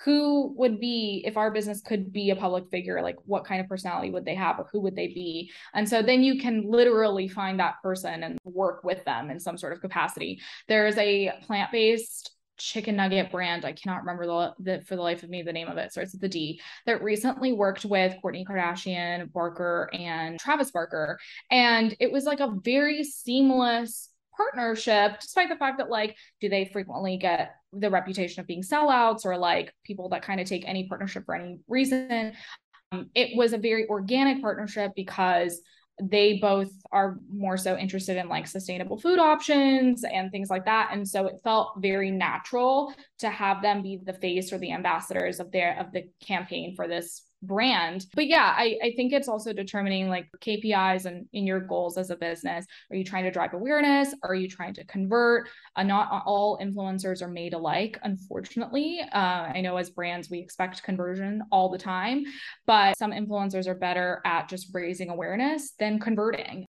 [0.05, 3.69] who would be if our business could be a public figure like what kind of
[3.69, 7.29] personality would they have or who would they be and so then you can literally
[7.29, 12.35] find that person and work with them in some sort of capacity there's a plant-based
[12.57, 13.65] chicken nugget brand.
[13.65, 15.93] I cannot remember the, the, for the life of me the name of it.
[15.93, 16.61] Starts with the D.
[16.87, 21.19] That recently worked with Kourtney Kardashian, Barker, and Travis Barker,
[21.51, 26.67] and it was like a very seamless partnership, despite the fact that like, do they
[26.73, 30.89] frequently get the reputation of being sellouts or like people that kind of take any
[30.89, 32.33] partnership for any reason?
[32.93, 35.61] Um, it was a very organic partnership because
[36.03, 40.89] they both are more so interested in like sustainable food options and things like that
[40.91, 45.39] and so it felt very natural to have them be the face or the ambassadors
[45.39, 48.07] of their of the campaign for this brand.
[48.15, 52.11] But yeah, I, I think it's also determining like KPIs and in your goals as
[52.11, 52.67] a business.
[52.91, 54.15] Are you trying to drive awareness?
[54.23, 55.49] Are you trying to convert?
[55.77, 59.01] Uh, not all influencers are made alike, unfortunately.
[59.13, 59.17] Uh,
[59.55, 62.25] I know as brands, we expect conversion all the time,
[62.67, 66.67] but some influencers are better at just raising awareness than converting.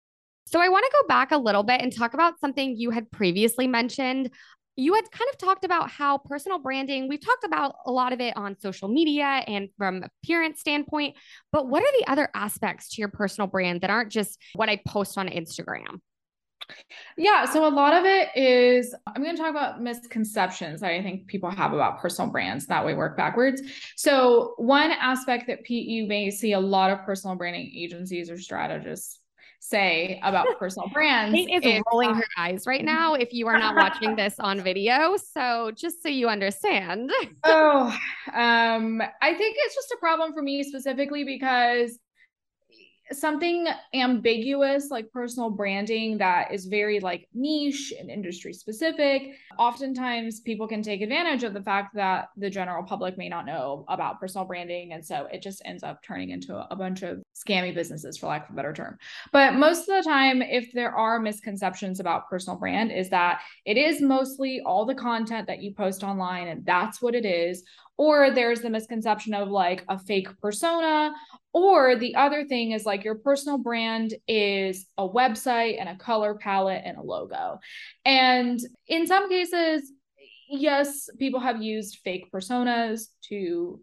[0.45, 3.09] So I want to go back a little bit and talk about something you had
[3.11, 4.29] previously mentioned
[4.75, 8.19] you had kind of talked about how personal branding, we've talked about a lot of
[8.19, 11.15] it on social media and from appearance standpoint,
[11.51, 14.79] but what are the other aspects to your personal brand that aren't just what I
[14.87, 15.99] post on Instagram?
[17.17, 21.01] Yeah, so a lot of it is I'm going to talk about misconceptions that I
[21.03, 22.67] think people have about personal brands.
[22.67, 23.61] That way, work backwards.
[23.97, 28.37] So, one aspect that Pete, you may see a lot of personal branding agencies or
[28.37, 29.19] strategists
[29.63, 31.35] say about personal brands.
[31.35, 35.15] Kate is rolling her eyes right now if you are not watching this on video.
[35.17, 37.11] So just so you understand.
[37.43, 37.97] oh,
[38.33, 41.97] um, I think it's just a problem for me specifically because
[43.13, 49.35] something ambiguous like personal branding that is very like niche and industry specific.
[49.57, 53.85] Oftentimes people can take advantage of the fact that the general public may not know
[53.87, 57.73] about personal branding and so it just ends up turning into a bunch of scammy
[57.73, 58.97] businesses for lack of a better term.
[59.31, 63.77] But most of the time if there are misconceptions about personal brand is that it
[63.77, 67.63] is mostly all the content that you post online and that's what it is.
[67.97, 71.13] Or there's the misconception of like a fake persona
[71.53, 76.35] or the other thing is like your personal brand is a website and a color
[76.35, 77.59] palette and a logo
[78.05, 79.91] and in some cases
[80.49, 83.79] yes people have used fake personas to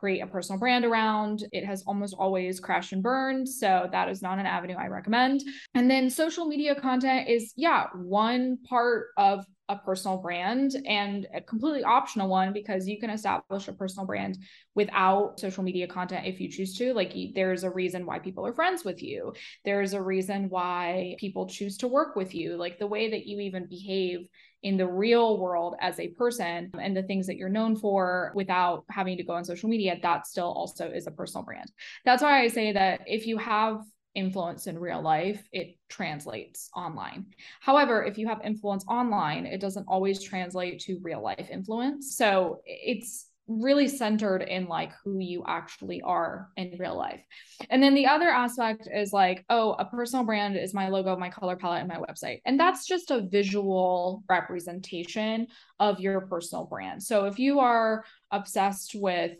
[0.00, 1.44] create a personal brand around.
[1.52, 3.46] It has almost always crashed and burned.
[3.46, 5.42] So that is not an avenue I recommend.
[5.74, 11.40] And then social media content is, yeah, one part of a personal brand and a
[11.40, 14.36] completely optional one because you can establish a personal brand
[14.74, 16.92] without social media content if you choose to.
[16.92, 19.32] Like, there's a reason why people are friends with you,
[19.64, 22.56] there's a reason why people choose to work with you.
[22.56, 24.26] Like, the way that you even behave
[24.64, 28.84] in the real world as a person and the things that you're known for without
[28.90, 31.70] having to go on social media, that still also is a personal brand.
[32.04, 33.82] That's why I say that if you have
[34.14, 37.26] influence in real life, it translates online.
[37.60, 42.16] However, if you have influence online, it doesn't always translate to real life influence.
[42.16, 47.20] So it's really centered in like who you actually are in real life.
[47.68, 51.30] And then the other aspect is like, oh, a personal brand is my logo, my
[51.30, 52.40] color palette, and my website.
[52.46, 55.48] And that's just a visual representation
[55.80, 57.02] of your personal brand.
[57.02, 59.32] So if you are obsessed with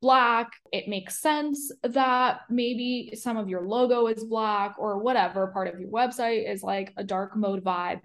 [0.00, 5.72] black, it makes sense that maybe some of your logo is black or whatever part
[5.72, 8.00] of your website is like a dark mode vibe.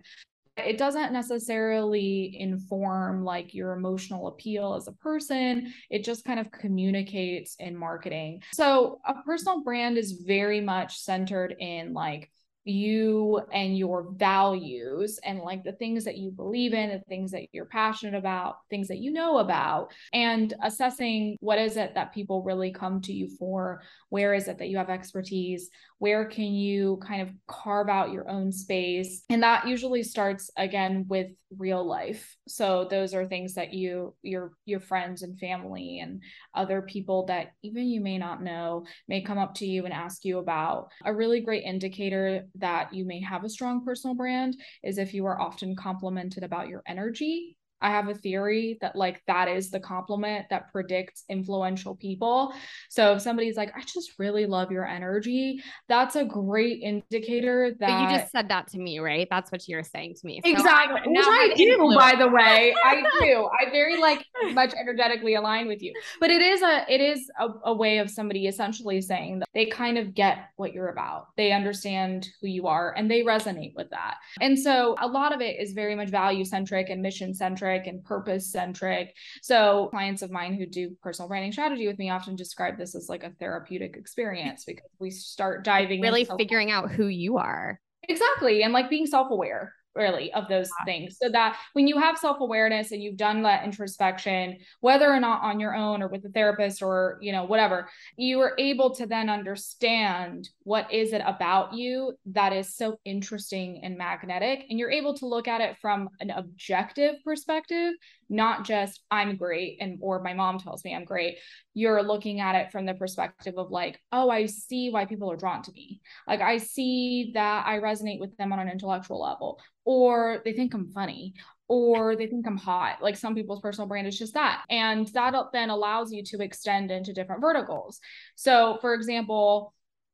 [0.57, 5.73] It doesn't necessarily inform like your emotional appeal as a person.
[5.89, 8.43] It just kind of communicates in marketing.
[8.53, 12.29] So, a personal brand is very much centered in like
[12.63, 17.47] you and your values and like the things that you believe in, the things that
[17.51, 22.43] you're passionate about, things that you know about, and assessing what is it that people
[22.43, 23.81] really come to you for?
[24.09, 25.69] Where is it that you have expertise?
[26.01, 29.23] Where can you kind of carve out your own space?
[29.29, 32.35] And that usually starts again with real life.
[32.47, 36.23] So those are things that you your your friends and family and
[36.55, 40.25] other people that even you may not know may come up to you and ask
[40.25, 40.87] you about.
[41.05, 45.27] A really great indicator that you may have a strong personal brand is if you
[45.27, 49.79] are often complimented about your energy I have a theory that like that is the
[49.79, 52.53] compliment that predicts influential people.
[52.89, 57.87] So if somebody's like, I just really love your energy, that's a great indicator that
[57.89, 59.27] but you just said that to me, right?
[59.29, 60.41] That's what you're saying to me.
[60.43, 61.01] So exactly.
[61.05, 61.97] Which I do, influence.
[61.97, 62.75] by the way.
[62.83, 63.49] I do.
[63.59, 65.93] I very like much energetically aligned with you.
[66.19, 69.65] But it is a it is a, a way of somebody essentially saying that they
[69.65, 71.27] kind of get what you're about.
[71.37, 74.17] They understand who you are and they resonate with that.
[74.39, 77.87] And so a lot of it is very much value centric and mission centric centric
[77.87, 79.15] and purpose centric.
[79.41, 83.09] So, clients of mine who do personal branding strategy with me often describe this as
[83.09, 87.79] like a therapeutic experience because we start diving really figuring out who you are.
[88.07, 88.63] Exactly.
[88.63, 91.17] And like being self aware really of those things.
[91.21, 95.59] So that when you have self-awareness and you've done that introspection whether or not on
[95.59, 99.29] your own or with a therapist or you know whatever you are able to then
[99.29, 104.65] understand what is it about you that is so interesting and magnetic.
[104.69, 107.93] And you're able to look at it from an objective perspective
[108.31, 111.37] not just i'm great and or my mom tells me i'm great
[111.73, 115.37] you're looking at it from the perspective of like oh i see why people are
[115.37, 119.59] drawn to me like i see that i resonate with them on an intellectual level
[119.85, 121.33] or they think I'm funny
[121.67, 123.01] or they think I'm hot.
[123.01, 124.63] Like some people's personal brand is just that.
[124.69, 127.99] And that uh, then allows you to extend into different verticals.
[128.35, 129.73] So, for example,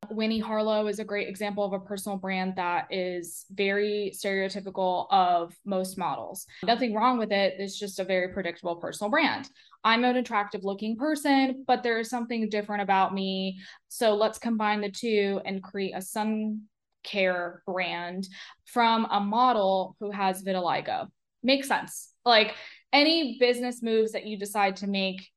[0.09, 5.55] Winnie Harlow is a great example of a personal brand that is very stereotypical of
[5.65, 6.45] most models.
[6.63, 7.55] Nothing wrong with it.
[7.57, 9.49] It's just a very predictable personal brand.
[9.83, 13.59] I'm an attractive looking person, but there is something different about me.
[13.87, 16.63] So let's combine the two and create a sun
[17.03, 18.27] care brand
[18.65, 21.07] from a model who has vitiligo.
[21.43, 22.13] Makes sense.
[22.25, 22.55] Like
[22.91, 25.29] any business moves that you decide to make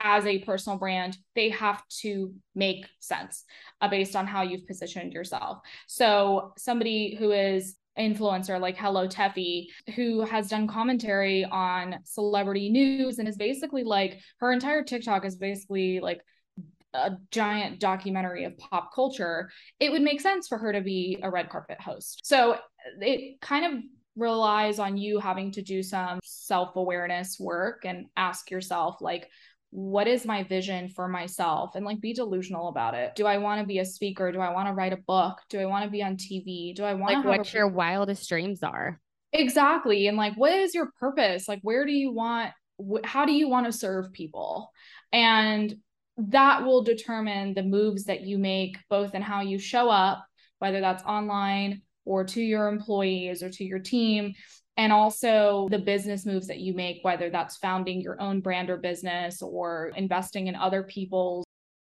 [0.00, 3.44] as a personal brand, they have to make sense
[3.80, 5.58] uh, based on how you've positioned yourself.
[5.86, 13.18] So somebody who is influencer like Hello Teffy, who has done commentary on celebrity news
[13.18, 16.20] and is basically like her entire TikTok is basically like
[16.94, 21.30] a giant documentary of pop culture, it would make sense for her to be a
[21.30, 22.22] red carpet host.
[22.24, 22.56] So
[23.00, 23.82] it kind of
[24.16, 29.28] relies on you having to do some self awareness work and ask yourself, like,
[29.70, 31.76] what is my vision for myself?
[31.76, 33.14] And like be delusional about it.
[33.14, 34.32] Do i want to be a speaker?
[34.32, 35.38] Do i want to write a book?
[35.48, 38.28] Do i want to be on tv do i want like what a- your wildest
[38.28, 39.00] dreams are.
[39.32, 40.08] Exactly.
[40.08, 41.48] And like what is your purpose?
[41.48, 44.70] Like where do you want wh- how do you want to serve people?
[45.12, 45.76] And
[46.18, 50.24] that will determine the moves that you make, both in how you show up,
[50.58, 54.34] whether that's online or to your employees or to your team,
[54.80, 58.78] and also the business moves that you make, whether that's founding your own brand or
[58.78, 61.44] business or investing in other people's.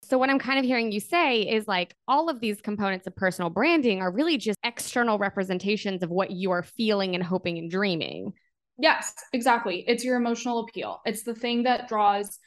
[0.04, 3.14] So, what I'm kind of hearing you say is like all of these components of
[3.14, 7.70] personal branding are really just external representations of what you are feeling and hoping and
[7.70, 8.32] dreaming.
[8.78, 9.84] Yes, exactly.
[9.86, 11.02] It's your emotional appeal.
[11.06, 12.40] It's the thing that draws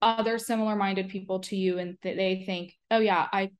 [0.00, 3.50] other similar minded people to you and th- they think oh yeah i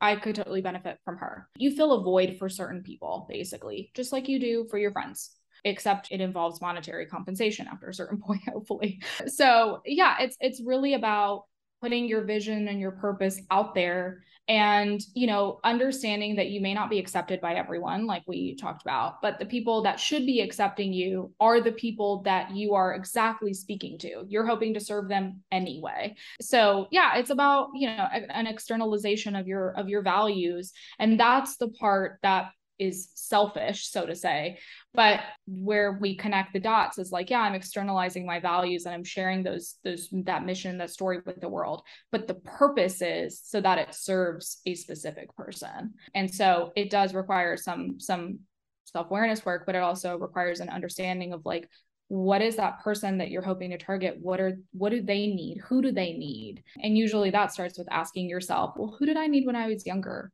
[0.00, 4.12] i could totally benefit from her you fill a void for certain people basically just
[4.12, 8.42] like you do for your friends except it involves monetary compensation after a certain point
[8.48, 9.00] hopefully.
[9.26, 11.44] So yeah it's it's really about
[11.80, 16.72] putting your vision and your purpose out there and you know understanding that you may
[16.72, 20.40] not be accepted by everyone like we talked about but the people that should be
[20.40, 24.24] accepting you are the people that you are exactly speaking to.
[24.28, 26.14] You're hoping to serve them anyway.
[26.40, 30.72] So yeah it's about you know an externalization of your of your values.
[30.98, 34.58] And that's the part that is selfish so to say
[34.92, 39.04] but where we connect the dots is like yeah i'm externalizing my values and i'm
[39.04, 43.60] sharing those those that mission that story with the world but the purpose is so
[43.60, 45.94] that it serves a specific person.
[46.14, 48.40] And so it does require some some
[48.84, 51.68] self-awareness work but it also requires an understanding of like
[52.08, 54.18] what is that person that you're hoping to target?
[54.20, 55.58] What are what do they need?
[55.68, 56.62] Who do they need?
[56.80, 59.86] And usually that starts with asking yourself well who did i need when i was
[59.86, 60.30] younger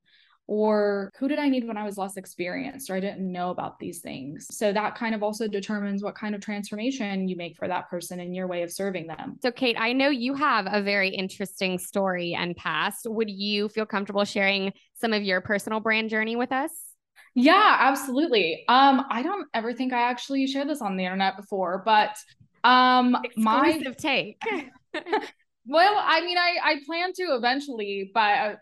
[0.50, 3.78] or who did I need when I was less experienced or I didn't know about
[3.78, 4.48] these things.
[4.50, 8.18] So that kind of also determines what kind of transformation you make for that person
[8.18, 9.38] in your way of serving them.
[9.44, 13.06] So, Kate, I know you have a very interesting story and past.
[13.08, 16.72] Would you feel comfortable sharing some of your personal brand journey with us?
[17.36, 18.64] Yeah, absolutely.
[18.66, 22.16] Um, I don't ever think I actually shared this on the internet before, but
[22.64, 24.42] um Exclusive my take.
[25.64, 28.54] well, I mean, I I plan to eventually, but uh,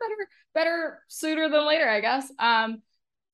[0.00, 2.30] better better sooner than later, I guess.
[2.38, 2.82] Um,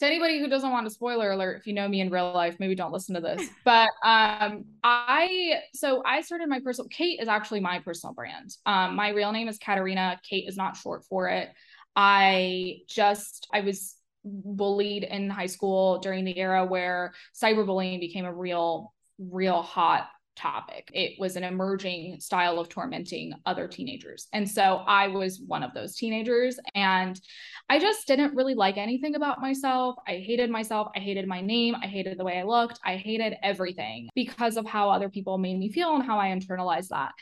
[0.00, 2.56] to anybody who doesn't want a spoiler alert, if you know me in real life,
[2.59, 3.46] maybe don't listen to this.
[3.64, 6.88] But um, I so I started my personal.
[6.88, 8.56] Kate is actually my personal brand.
[8.64, 10.18] Um, my real name is Katarina.
[10.28, 11.50] Kate is not short for it.
[11.94, 18.35] I just I was bullied in high school during the era where cyberbullying became a
[18.35, 20.09] real real hot
[20.40, 20.90] topic.
[20.94, 24.26] It was an emerging style of tormenting other teenagers.
[24.33, 26.59] And so I was one of those teenagers.
[26.74, 27.20] And
[27.68, 29.96] I just didn't really like anything about myself.
[30.09, 30.88] I hated myself.
[30.96, 31.76] I hated my name.
[31.83, 32.81] I hated the way I looked.
[32.85, 36.88] I hated everything because of how other people made me feel and how I internalized
[36.88, 37.12] that.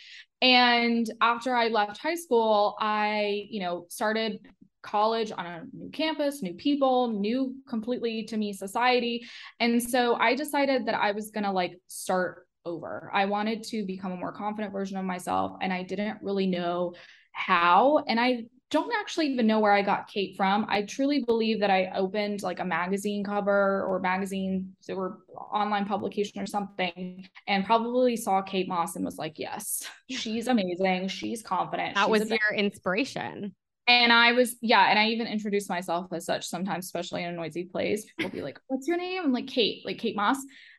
[0.40, 4.38] And after I left high school, I, you know, started
[4.83, 9.26] college on a new campus, new people, new completely to me society.
[9.61, 13.11] And so I decided that I was going to like start over.
[13.12, 16.94] I wanted to become a more confident version of myself and I didn't really know
[17.33, 18.04] how.
[18.07, 20.66] And I don't actually even know where I got Kate from.
[20.68, 25.20] I truly believe that I opened like a magazine cover or magazine so or
[25.52, 31.09] online publication or something and probably saw Kate Moss and was like, yes, she's amazing.
[31.09, 31.95] She's confident.
[31.95, 33.55] That she's was your inspiration.
[33.86, 37.32] And I was, yeah, and I even introduced myself as such sometimes, especially in a
[37.32, 38.05] noisy place.
[38.18, 39.22] People be like, What's your name?
[39.24, 40.36] I'm like, Kate, like Kate Moss.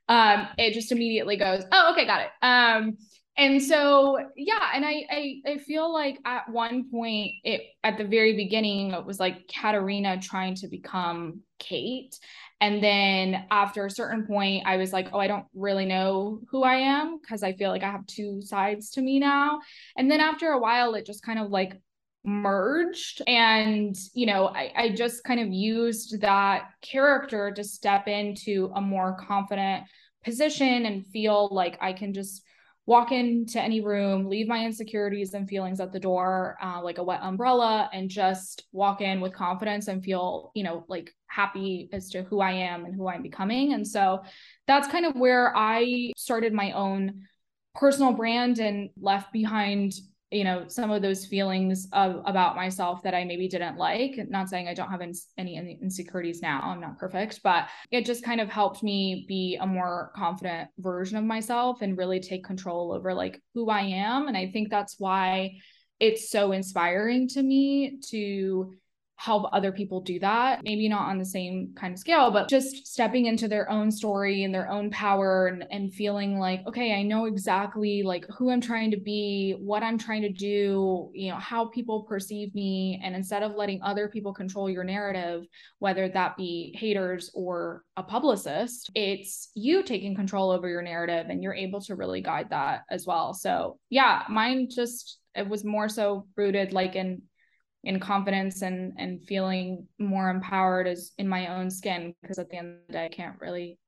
[0.10, 2.30] Um, it just immediately goes, Oh, okay, got it.
[2.42, 2.98] Um,
[3.40, 8.04] and so yeah and I, I i feel like at one point it at the
[8.04, 12.18] very beginning it was like katarina trying to become kate.
[12.62, 16.64] And then after a certain point i was like oh i don't really know who
[16.64, 19.62] i am because i feel like i have two sides to me now.
[19.96, 21.80] And then after a while it just kind of like
[22.26, 23.22] merged.
[23.28, 28.82] And you know I, I just kind of used that character to step into a
[28.82, 29.86] more confident
[30.24, 32.44] position and feel like i can just
[32.90, 37.04] walk into any room, leave my insecurities and feelings at the door, uh, like a
[37.04, 42.10] wet umbrella, and just walk in with confidence and feel, you know, like happy as
[42.10, 43.74] to who I am and who I'm becoming.
[43.74, 44.24] And so
[44.66, 47.28] that's kind of where I started my own
[47.76, 49.94] personal brand and left behind
[50.32, 54.20] you know some of those feelings of about myself that i maybe didn't like.
[54.30, 58.40] Not saying i don't have any insecurities now i'm not perfect but it just kind
[58.40, 63.14] of helped me be a more confident version of myself and really take control over
[63.14, 64.28] like who i am.
[64.28, 65.58] And i think that's why
[66.00, 68.74] it's so inspiring to me to
[69.20, 70.62] help other people do that.
[70.64, 74.46] Maybe not on the same kind of scale, but just stepping into their own story
[74.46, 78.62] and their own power and, and feeling like, okay, I know exactly like who I'm
[78.62, 83.02] trying to be, what I'm trying to do, you know, how people perceive me.
[83.04, 85.46] And instead of letting other people control your narrative,
[85.80, 91.44] whether that be haters or a publicist, it's you taking control over your narrative and
[91.44, 93.34] you're able to really guide that as well.
[93.34, 97.22] So yeah, mine just it was more so rooted like in
[97.84, 102.58] in confidence and and feeling more empowered as in my own skin because at the
[102.58, 103.80] end of the day I can't really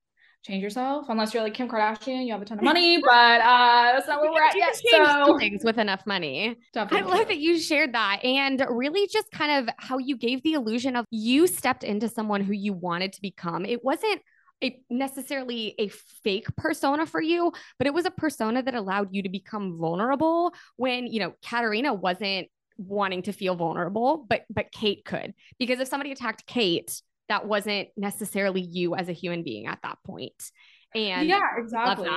[0.44, 3.92] change yourself unless you're like Kim Kardashian you have a ton of money but uh
[3.94, 6.56] that's not where we're at yet so things with enough money.
[6.74, 10.42] Definitely I love that you shared that and really just kind of how you gave
[10.44, 13.66] the illusion of you stepped into someone who you wanted to become.
[13.66, 14.22] It wasn't
[14.64, 15.90] a necessarily a
[16.24, 20.54] fake persona for you, but it was a persona that allowed you to become vulnerable
[20.78, 22.48] when, you know, Katarina wasn't
[22.88, 25.34] wanting to feel vulnerable, but but Kate could.
[25.60, 29.98] Because if somebody attacked Kate, that wasn't necessarily you as a human being at that
[30.06, 30.52] point.
[30.94, 32.10] And yeah, exactly.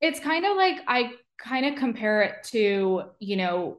[0.00, 3.78] It's kind of like I kind of compare it to, you know,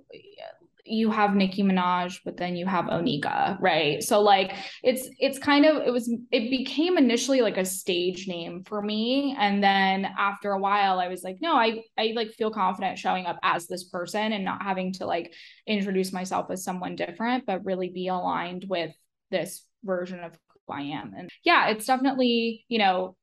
[0.85, 4.03] you have Nicki Minaj, but then you have Onika, right?
[4.03, 8.63] So like it's it's kind of it was it became initially like a stage name
[8.65, 9.35] for me.
[9.37, 13.25] And then after a while I was like, no, I I like feel confident showing
[13.25, 15.33] up as this person and not having to like
[15.65, 18.93] introduce myself as someone different, but really be aligned with
[19.31, 20.33] this version of
[20.67, 21.13] who I am.
[21.17, 23.15] And yeah, it's definitely, you know,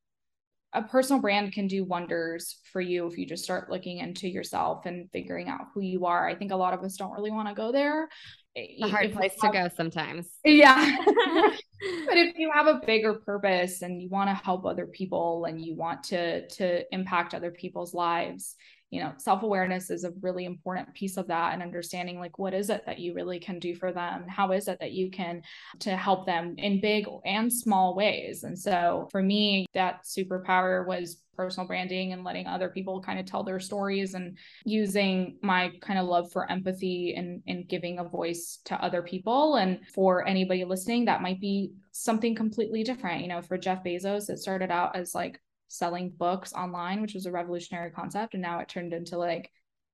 [0.75, 4.87] a personal brand can do wonders for you if you just start looking into yourself
[4.87, 6.27] and figuring out who you are.
[6.27, 8.09] I think a lot of us don't really want to go there.
[8.57, 10.29] A hard if place have, to go sometimes.
[10.45, 10.97] Yeah.
[11.07, 15.61] but if you have a bigger purpose and you want to help other people and
[15.61, 18.57] you want to to impact other people's lives,
[18.93, 22.69] you know self-awareness is a really important piece of that and understanding like what is
[22.69, 25.43] it that you really can do for them how is it that you can
[25.81, 31.23] to help them in big and small ways and so for me that superpower was
[31.35, 35.99] personal branding and letting other people kind of tell their stories and using my kind
[35.99, 39.57] of love for empathy and, and giving a voice to other people.
[39.57, 43.23] And for anybody listening, that might be something completely different.
[43.23, 45.41] You know, for Jeff Bezos, it started out as like
[45.73, 48.35] selling books online, which was a revolutionary concept.
[48.35, 49.51] And now it turned into like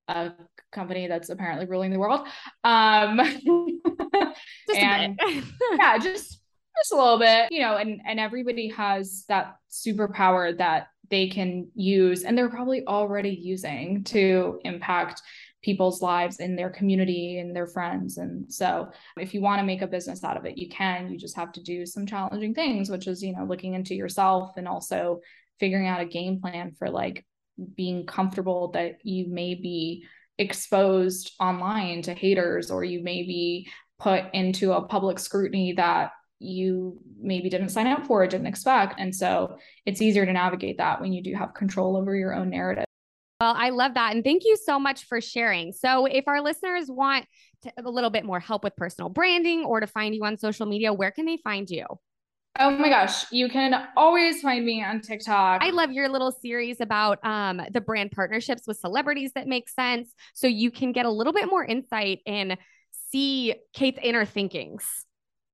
[0.07, 0.31] a
[0.71, 2.27] company that's apparently ruling the world.
[2.63, 3.19] Um,
[4.75, 5.19] and
[5.77, 6.41] yeah, just
[6.77, 11.67] just a little bit, you know, and and everybody has that superpower that they can
[11.73, 15.21] use and they're probably already using to impact
[15.61, 18.17] people's lives in their community and their friends.
[18.17, 21.09] And so if you want to make a business out of it, you can.
[21.09, 24.51] You just have to do some challenging things, which is, you know, looking into yourself
[24.55, 25.19] and also
[25.59, 27.25] figuring out a game plan for like
[27.75, 30.05] being comfortable that you may be
[30.37, 36.97] exposed online to haters or you may be put into a public scrutiny that you
[37.21, 38.97] maybe didn't sign up for, or didn't expect.
[38.97, 42.49] And so it's easier to navigate that when you do have control over your own
[42.49, 42.85] narrative.
[43.41, 44.15] Well, I love that.
[44.15, 45.71] And thank you so much for sharing.
[45.71, 47.25] So, if our listeners want
[47.63, 50.65] to, a little bit more help with personal branding or to find you on social
[50.65, 51.85] media, where can they find you?
[52.61, 55.63] Oh my gosh, you can always find me on TikTok.
[55.63, 60.13] I love your little series about um, the brand partnerships with celebrities that make sense.
[60.33, 62.57] So you can get a little bit more insight and
[63.11, 65.05] see Kate's inner thinkings.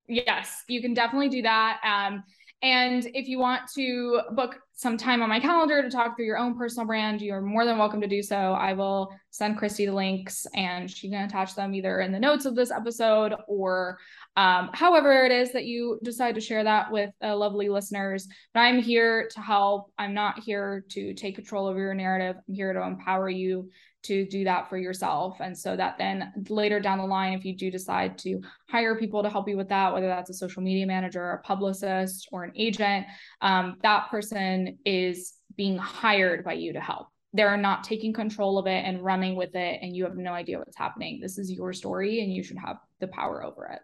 [0.07, 1.79] Yes, you can definitely do that.
[1.83, 2.23] Um,
[2.61, 6.37] and if you want to book some time on my calendar to talk through your
[6.37, 8.35] own personal brand, you're more than welcome to do so.
[8.35, 12.45] I will send Christy the links and she can attach them either in the notes
[12.45, 13.99] of this episode or
[14.35, 18.27] um, however it is that you decide to share that with uh, lovely listeners.
[18.53, 19.91] But I'm here to help.
[19.97, 22.35] I'm not here to take control of your narrative.
[22.47, 23.69] I'm here to empower you
[24.05, 25.37] to do that for yourself.
[25.39, 29.23] And so that then later down the line, if you do decide to hire people
[29.23, 32.51] to help you with that, whether that's a social media manager, a publicist, or an
[32.55, 33.05] agent,
[33.41, 37.07] um, that person is being hired by you to help.
[37.33, 40.57] They're not taking control of it and running with it, and you have no idea
[40.57, 41.19] what's happening.
[41.19, 43.79] This is your story, and you should have the power over it.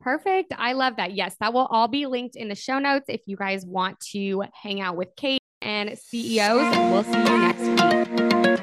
[0.00, 0.52] Perfect.
[0.56, 1.14] I love that.
[1.14, 4.44] Yes, that will all be linked in the show notes if you guys want to
[4.52, 6.76] hang out with Kate and CEOs.
[6.76, 8.55] We'll see you next week.